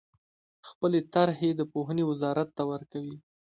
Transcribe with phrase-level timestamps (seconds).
[0.69, 3.17] خپلې طرحې د پوهنې وزارت ته ورکوي.